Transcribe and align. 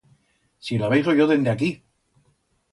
Si 0.69 0.79
la 0.85 0.89
veigo 0.95 1.15
yo 1.21 1.29
dende 1.35 1.55
aquí. 1.55 1.71